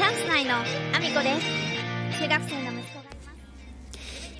[0.00, 3.20] チャンス内のアミコです中学生の息子がいま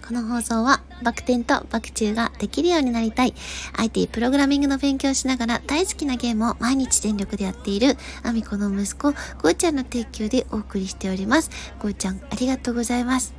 [0.01, 3.35] すこの放送は、バク転とバク宙ができるようになりたい、
[3.77, 9.13] IT プログラミングの勉強をしながら大好きなゲームを毎日全力でやっている、アミコの息子、
[9.43, 11.51] ゴーちゃんの提供でお送りしております。
[11.79, 13.35] ゴーちゃん、ありがとうございます。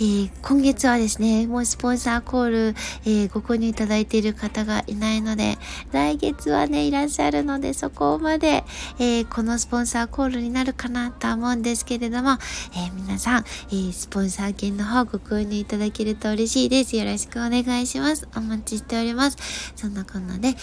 [0.00, 2.74] ー今月はですね、もうスポンサーコール、
[3.04, 5.58] えーご購入いただいている方がいないので、
[5.90, 8.64] 来月はね、いらっしゃるので、そこまで、
[9.00, 12.38] えーこのスポンサーコールになるかなとは思うんですけれども、
[12.76, 16.96] え皆さん、えスポンサー券の方ご購入いただけると嬉しいです。
[16.96, 18.28] よろしくお願いします。
[18.36, 19.36] お待ちしております。
[19.74, 20.54] そんなこんなで、え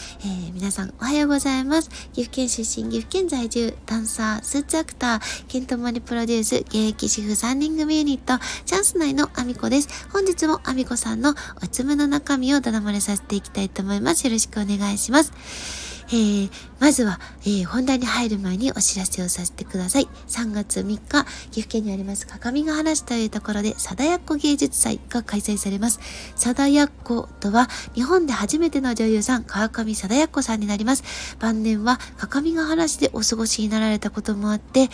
[0.54, 1.90] 皆さんおはようございます。
[2.13, 10.07] 岐阜県出身、岐阜県在住、ダンサー、スーツアクター、ケントマリプロデュース、現役主婦3人組ユニット、チャンス内のアミコです。
[10.11, 14.25] 本日もあみこさんのおつむの中身をだだ漏れさせていきたいと思います。
[14.25, 15.84] よろしくお願いします。
[16.09, 20.08] えー、まずは、えー本題に入る前にお知らせをさせてください。
[20.27, 25.99] 3月3日、岐阜県にあります、各務原市というところで、貞奴芸術祭が開催されます。
[26.35, 31.04] 貞奴とは、日本で初めての女優さん、川上貞奴さんになります。
[31.40, 34.88] 晩年は、各務原市でお過ごしになられたこともあって、え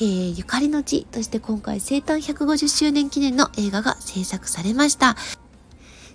[0.00, 5.16] ーゆかりの地として今回生誕150周年記念の映画が制作されました。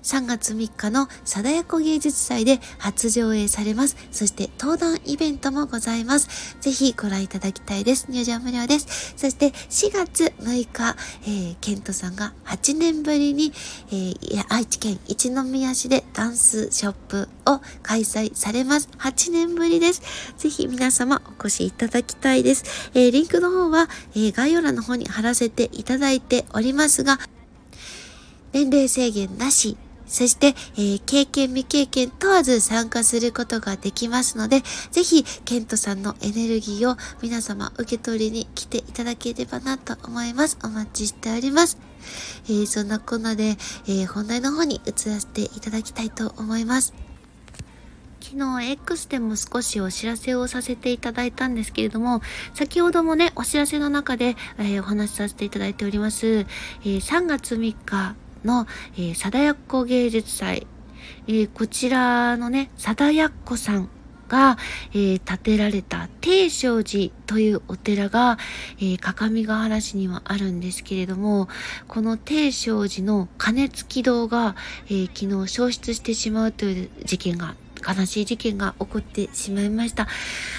[0.03, 3.95] 3月3日の貞奴芸術祭で初上映されます。
[4.11, 6.57] そして登壇イベントもございます。
[6.59, 8.07] ぜひご覧いただきたいです。
[8.09, 9.13] 入場無料です。
[9.17, 13.51] そして4月6日、えー、ケントさんが8年ぶりに、
[13.87, 18.89] えー愛知県一宮市でダンスショップを開催されます。
[18.99, 20.01] 8年ぶりです。
[20.37, 22.91] ぜひ皆様お越しいただきたいです。
[22.93, 27.19] えーリンクの方は、えー概要欄の方に貼らせていただいておりますが、
[28.51, 29.77] 年齢制限なし、
[30.13, 34.61] そして、えー経験未経験問わず参加することができますので、
[34.91, 40.59] ぜひ、ケントさんのエネルギーを皆様受け取りに来ていただければなと思います。
[40.63, 41.79] お待ちしております。
[42.45, 46.93] えーそんなこんなで、えー本題の方に移らせていただきたいと思います。
[48.21, 52.21] 昨日 X でも少しお知らせをさせていただいたんですけれども、
[52.53, 60.67] 先ほどもね、お知らせの中で、えーお話しさせていただいております、えー3月3日の、えー、貞奴芸術祭、
[61.27, 63.89] えーこちらのね、貞奴さん
[64.27, 64.57] が、
[64.93, 68.37] えー建てられた定勝寺というお寺が、
[68.77, 71.47] えー、各務原市にはあるんですけれども、
[71.87, 74.55] この定勝寺の鐘付き堂が、
[74.87, 77.55] えー昨日消失してしまうという事件が
[77.85, 80.07] 悲しい事件が起こってしまいました。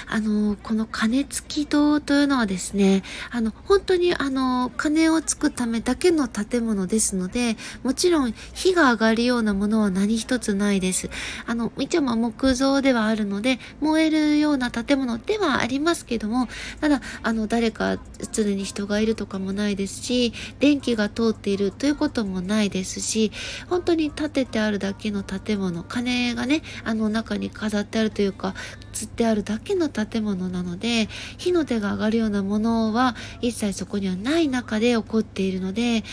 [0.07, 11.09] あの、この鐘付き堂というのはですね、あの、本当にあの、鐘をつくためだけの建物ですので、もちろん火が上がるようなものは何一つないです。
[11.45, 16.47] あの、一応ま木造ではあるので、燃えるような建物ではありますけども、
[16.81, 17.97] ただ、あの、誰か
[18.31, 23.31] 常に人がいるとかもないですし、電気が通っているということもないですし、
[23.69, 28.53] 本当に建ててあるだけの建物、鐘がね、あの中に飾ってあるというか、
[28.91, 36.03] 釣ってあるだけの建物なので、火の手が上がるようなものは一切そこにはない中で起こっているので、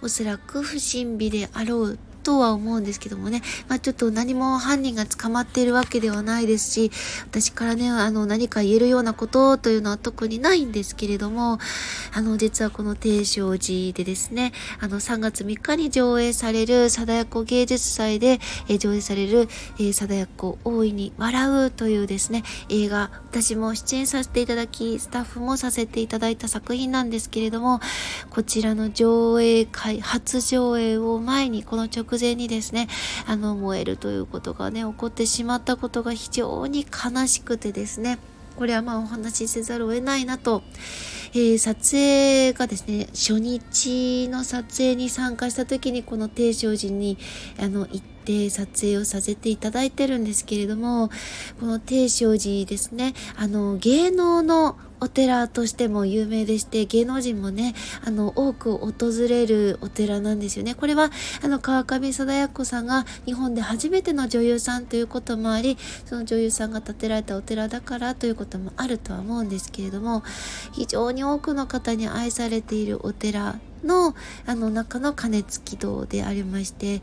[0.00, 6.90] おそらく不審火であろうとは思うんですけどもね、まあちょっと何も犯人が捕まっているわけではないですし、
[7.24, 11.58] 私からね、あの何か言えるようなことというのは特にないんですけれども、
[12.12, 27.80] あの実はこの定正寺でですね、あの3月3日に上映される貞子芸術祭で、え上映される、え、貞子大いに笑うというですね、映画、私も出演させていただき、スタッフもさせていただいた作品なんですけれども、
[28.30, 32.88] こちらの上映会、初上映を前に、この直前にですね、
[33.26, 38.18] あの、燃えるということがね、起こってしまったことが非常に悲しくてですね、
[38.56, 40.62] これはまあお話しせざるを得ないなと、
[41.32, 47.16] えー撮影がですね、初日の撮影に参加した時にこの定勝寺に
[47.58, 51.10] あの行って撮影をさせていただいてるんですけれども、
[51.60, 57.74] この定正寺ですね、あの芸能のお寺としても有名でして、芸能人もね、
[58.04, 58.92] あの、多く訪
[59.28, 60.76] れるお寺なんですよね。
[60.76, 61.10] これは、
[61.42, 70.22] あの、川上貞奴さんが日本で初めての女優さんということもあり、その女優さんが建てられたお寺だからということもあるとは思うんですけれども、
[70.72, 74.14] 非常に多くの方に愛されているお寺の、
[74.46, 77.02] あの、中の鐘付き堂でありまして、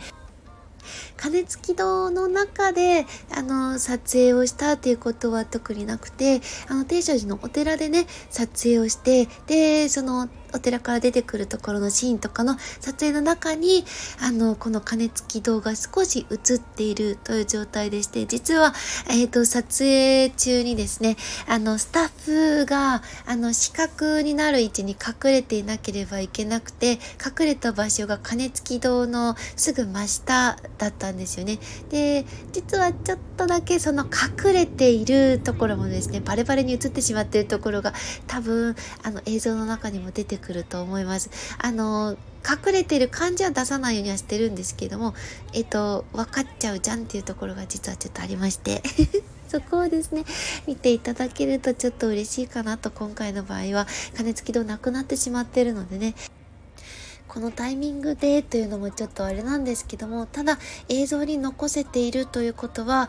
[1.17, 3.05] 鐘付き堂の中で
[3.35, 13.85] あの撮影をしたっていうことは特になくてあの定正寺のお寺でね撮影をしてでそのお寺から出てくるところのシーンとかの撮影の中に、
[14.21, 18.73] あの、この鐘付き動画少し映っているという状態でして、実は、
[19.09, 21.17] えっ、ー、と、撮影中にですね、
[21.47, 31.59] あの、スタッフが、あの、視覚になる位置に隠れていなければいけなくて、隠れた場所が鐘付き堂のすぐ真下だったんですよね。
[31.89, 37.93] で、実はちょっとだけその隠れているところもですね、バレバレに映ってしまっているところが
[38.27, 41.29] 多分、あの、映像の中にも出てくると思います。
[41.59, 45.13] あの、隠れてる感じは出さないようにはしてるんですけども、
[45.53, 48.81] えっと、分かっちゃうじゃんっていうところが実はちょっとありまして。
[49.49, 50.25] そこをですね、
[50.67, 56.13] 見ていただけるとちょっと嬉しいかなと、今回の場合は、金付き度なくなってしまってるのでね、
[57.29, 60.57] このタイミングでというのもちょっとあれなんですけども、ただ
[60.89, 63.07] 映像に残せているということは、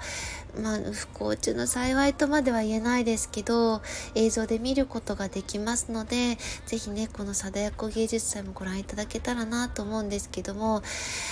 [0.61, 3.81] まあ、不幸中の幸いとまでは言えないですけど、
[4.14, 6.37] 映像で見ることができますので、
[6.67, 10.82] ぜひね、この貞子芸術祭もご覧いただけたらなと思うんですけども、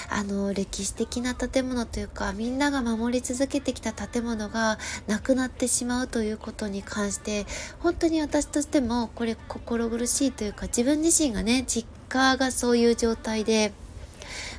[0.09, 7.45] あの、歴史的な建物というか、みんなが守り続けてきた建物がなくなってしまうということに関して、
[7.81, 13.73] 本当に私としてもこれ心苦しいというか、自分自身がね、実家がそういう状態で、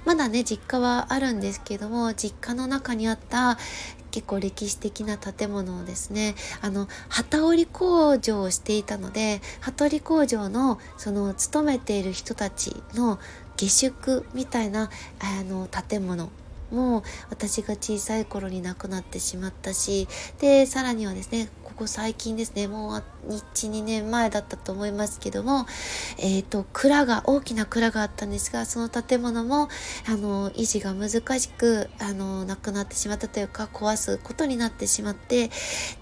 [0.06, 3.57] まだね、実家はあるんですけども、実家の中にあった
[4.12, 13.19] 結構歴史的な建物をですね、あの、旗織工場をしていたので、旗織工場のその勤めている人たちの
[13.60, 16.30] 下宿みたいなあの建物
[16.72, 20.07] も私が小さい頃に亡くなってしまったし
[20.40, 21.50] でさらにはですね
[21.80, 25.66] こ最近ですねもう12年前だったと思いますけども
[26.18, 29.70] え、ー、と蔵が大きな蔵があったんですがその建物も
[30.06, 35.50] あの維持が難しくあのなくなってしまったというか壊すことになってしまって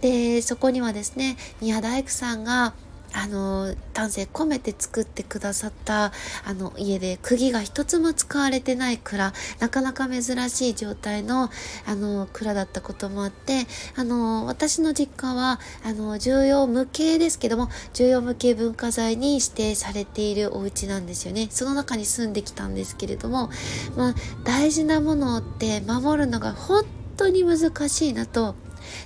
[0.01, 2.73] でそこにはですね宮大工さんが
[3.13, 6.12] あの丹精込めて作ってくださった
[6.45, 9.33] あの家で釘が一つも使われてない蔵。
[9.59, 11.50] なかなか珍しい状態の
[11.86, 13.65] あの蔵だったこともあって
[13.95, 21.48] あの私の実家はあの重要無形ですけども重要無形文化財に指定されているお家なんですよね。
[21.50, 23.50] その中に住んできたんですけれども、
[23.95, 26.83] まあ、大事なものって守るのが本
[27.15, 28.56] 当に難しいなと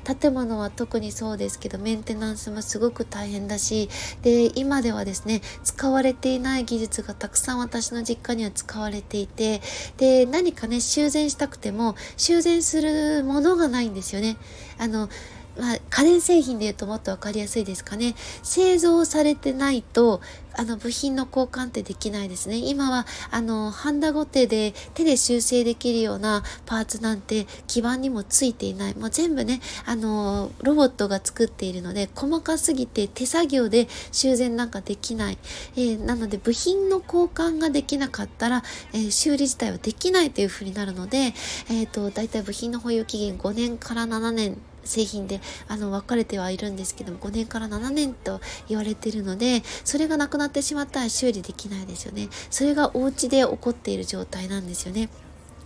[0.04, 3.90] 建物は特にそうですけどメンテナンスもすごく大変だし
[4.22, 9.62] で今ではですね使われていない技術がたくさん私の実家には使われていて
[9.98, 14.38] で何かね修繕したくても修繕するものがないんですよね。
[14.78, 15.10] あの
[15.58, 18.16] まあ、家電製品で言うともっと分かりやすいですかね。
[18.44, 20.22] 製造されてないと、
[20.54, 22.58] あの、部品の交換ってできないですね。
[22.58, 28.96] 今は、あの、ハンダゴテで手で修正できるようなパーツなんて基板にもついていない。
[28.96, 35.38] もう全部ね、あの、ロボットが作っているので、細かすぎて手作業で修繕なんかできない。
[35.76, 38.64] えー、なので、部品の交換ができなかったら、
[38.94, 41.34] えー、修理自体はできないというふうになるので、
[41.70, 55.10] えっ、ー、と、だいたい部品の保有期限5年から7年製品であの分かれてはいるんですけども5年から7年と言われているのでそれがなくなってしまったら修理できないですよねそれがお家で起こっている状態なんですよね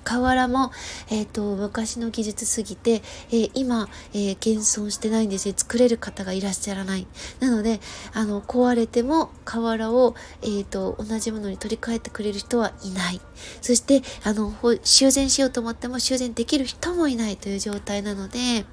[0.06, 0.72] 瓦も、
[1.10, 3.02] えっ、ー、と、昔の技術すぎて、
[3.32, 5.56] えー、今、えー、現存してないんですよ。
[5.58, 7.08] 作れる方がいらっしゃらない。
[7.40, 7.82] なので、
[8.14, 13.20] あの、壊れても瓦を、えっ、と、同じものに取り替えてくれる人はいない。
[13.62, 14.54] そして、あの、
[14.84, 18.66] 修繕しようと思っても修繕できる人もいないという状態なので、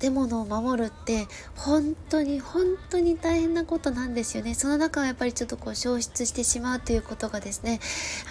[0.00, 1.26] 建物を守るって
[1.56, 4.54] 本当に本当に大変なことなんですよね。
[4.54, 7.80] その中はやっぱりちょっとこう消失してしまうということがですね、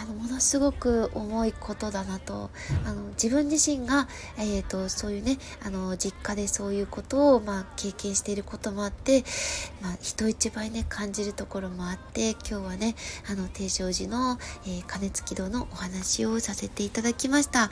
[0.02, 2.50] あのものすごく重いことだなと、
[2.86, 9.24] あの自分自身が、えーと、そういうね、あの実家でそういうことを、まあ、経験していることもあって、
[9.82, 12.96] まあ、人一倍ね感じるところもあって今日はね
[13.30, 17.70] あの定正寺の、えー、金付き堂のお話をさせていただきました。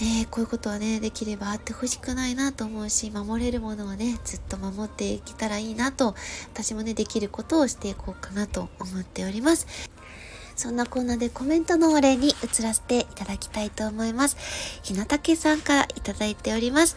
[0.00, 6.14] ねこういうことはね、できればあってほしくないなと思うし、守れるものはね、ずっと守っていけたらいいなと、
[6.52, 9.66] 私もね、できることをしていこうかなと思っております。
[10.56, 14.36] そんなコーナーでコメントのお礼に移らせていただきたいと思います。
[14.82, 16.96] ひなたけさんからいただいております。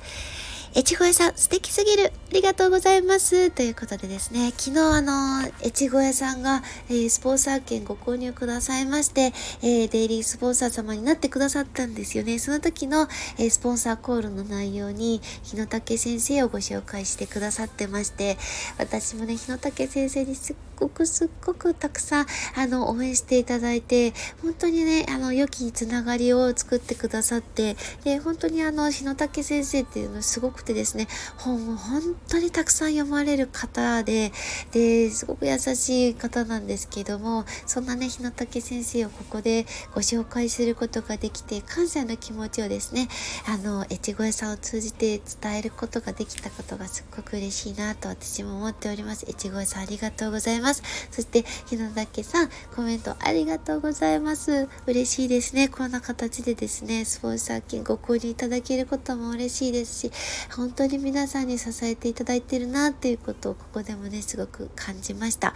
[0.78, 12.38] 越後屋さん、素敵すぎるありがとうございますということでですね、昨日あの、越後屋さんが、えー、スポンサー券ご購入くださいまして、えー、デイリースポンサー様になってくださったんですよね。
[12.38, 13.08] その時の、
[13.40, 18.38] えー、スポンサーコールの内容に、日野武先生をご紹介してくださってまして、
[18.78, 31.08] 私もね、日野武先生にすっっごくすっごくたくさん、あの、応援していただいて、本当にね、あの、良きつながりを作ってくださって、で、本当にあの、日野武先生っていうのすごくてですね、
[31.38, 34.32] 本を本当にたくさん読まれる方で、
[34.72, 39.66] で、すごく優しい方なんですけども、そんなね、日野武先生をここで
[39.96, 43.08] ご紹介することができて、感謝の気持ちをですね、
[43.48, 49.26] あの、越後屋さんを通じて伝えることができたことがすっごく嬉しいなと私も思っております。
[49.28, 50.67] 越後屋さんありがとうございます。
[50.74, 54.68] そして、日野武さん、コメントありがとうございます。
[54.86, 55.68] 嬉しいですね。
[55.68, 60.12] こんな形でですね、スポンサー券ご購入いただけることも嬉しいですし、
[60.56, 65.54] 本当に皆さんに支えていただいてるなっていうことをここでもね、すごく感じました。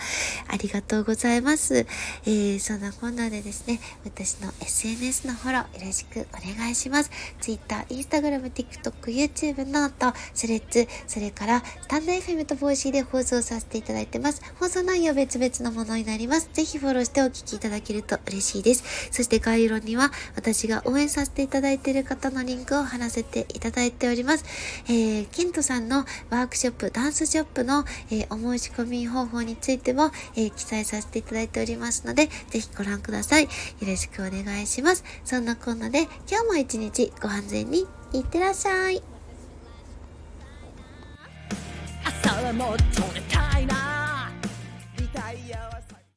[0.47, 1.85] ありがとうございます。
[2.25, 7.11] えー、そんなこんなでですね、私の SNS のフォローよろしくお願いします。
[7.39, 14.41] Twitter、Instagram、TikTok、 YouTube、note、Threads、それからスタンド FM と帽子で放送させていただいてます。
[14.59, 16.49] 放送内別々のものになります。
[16.53, 18.83] ぜひフォローしてお聞きいただけると嬉しいです。
[19.11, 24.45] そして概要欄には私が応援させていただいている方のリンクを貼らせていただいております。
[24.87, 33.43] えー、ケントさんのワークショップ、ダンスショップの、えー、お申し込み方法についても、えー、記載させていただいておりますので、ぜひご覧ください。
[33.43, 33.49] よ
[33.81, 35.03] ろしくお願いします。
[35.25, 39.01] そんなこんなで、今日も一日ご安全にいってらっしゃい。
[42.03, 43.90] 朝はもっと寝たいな
[45.13, 45.70] 太阳。